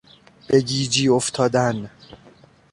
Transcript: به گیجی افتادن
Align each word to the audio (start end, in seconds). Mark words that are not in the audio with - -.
به 0.47 0.61
گیجی 0.61 1.07
افتادن 1.07 1.89